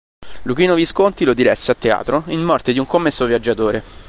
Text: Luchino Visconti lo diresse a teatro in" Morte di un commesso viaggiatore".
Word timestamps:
Luchino 0.45 0.73
Visconti 0.73 1.25
lo 1.25 1.35
diresse 1.35 1.69
a 1.69 1.75
teatro 1.75 2.23
in" 2.29 2.41
Morte 2.41 2.73
di 2.73 2.79
un 2.79 2.87
commesso 2.87 3.27
viaggiatore". 3.27 3.83